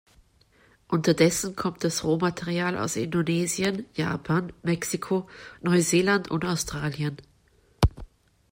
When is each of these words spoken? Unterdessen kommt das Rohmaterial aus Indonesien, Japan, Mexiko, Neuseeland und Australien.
Unterdessen 0.87 1.55
kommt 1.55 1.83
das 1.83 2.03
Rohmaterial 2.03 2.75
aus 2.75 2.95
Indonesien, 2.95 3.85
Japan, 3.93 4.51
Mexiko, 4.63 5.29
Neuseeland 5.61 6.27
und 6.31 6.43
Australien. 6.43 7.17